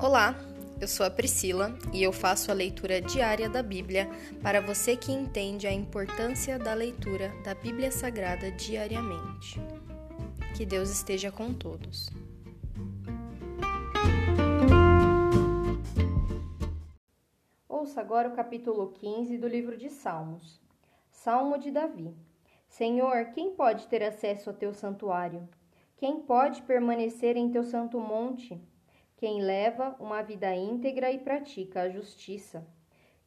[0.00, 0.36] Olá,
[0.80, 4.08] eu sou a Priscila e eu faço a leitura diária da Bíblia
[4.40, 9.60] para você que entende a importância da leitura da Bíblia Sagrada diariamente.
[10.56, 12.08] Que Deus esteja com todos.
[17.68, 20.62] Ouça agora o capítulo 15 do livro de Salmos.
[21.10, 22.14] Salmo de Davi.
[22.68, 25.48] Senhor, quem pode ter acesso ao teu santuário?
[25.96, 28.62] Quem pode permanecer em teu santo monte?
[29.18, 32.64] Quem leva uma vida íntegra e pratica a justiça,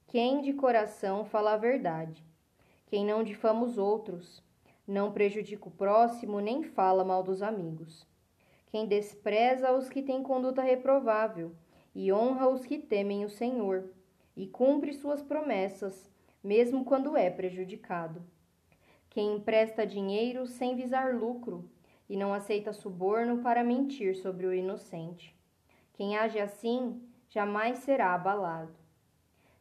[0.08, 2.26] quem de coração fala a verdade,
[2.88, 4.42] quem não difama os outros,
[4.88, 8.08] não prejudica o próximo nem fala mal dos amigos,
[8.68, 11.52] quem despreza os que têm conduta reprovável
[11.94, 13.92] e honra os que temem o Senhor,
[14.34, 16.10] e cumpre suas promessas,
[16.42, 18.24] mesmo quando é prejudicado.
[19.10, 21.70] Quem empresta dinheiro sem visar lucro
[22.10, 25.41] e não aceita suborno para mentir sobre o inocente.
[26.02, 28.74] Quem age assim jamais será abalado.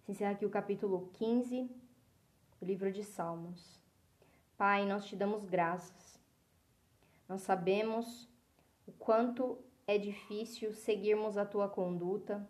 [0.01, 1.71] Se encerra aqui o capítulo 15
[2.59, 3.79] do livro de Salmos.
[4.57, 6.19] Pai, nós te damos graças.
[7.29, 8.27] Nós sabemos
[8.87, 12.49] o quanto é difícil seguirmos a tua conduta,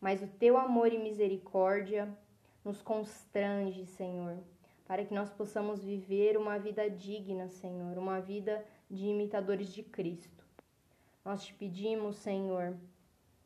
[0.00, 2.16] mas o teu amor e misericórdia
[2.64, 4.38] nos constrange, Senhor,
[4.86, 10.44] para que nós possamos viver uma vida digna, Senhor, uma vida de imitadores de Cristo.
[11.24, 12.78] Nós te pedimos, Senhor,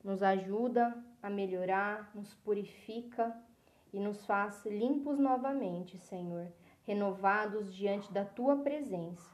[0.07, 3.37] nos ajuda a melhorar, nos purifica
[3.93, 6.47] e nos faz limpos novamente, Senhor,
[6.87, 9.29] renovados diante da tua presença.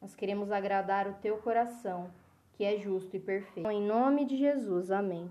[0.00, 2.10] Nós queremos agradar o teu coração,
[2.54, 3.70] que é justo e perfeito.
[3.70, 5.30] Em nome de Jesus, amém.